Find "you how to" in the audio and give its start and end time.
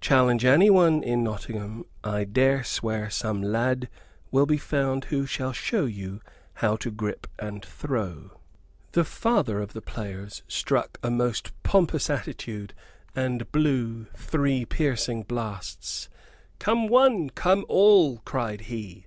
5.84-6.92